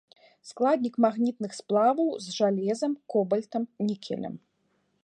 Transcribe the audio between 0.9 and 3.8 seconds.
магнітных сплаваў з жалезам, кобальтам,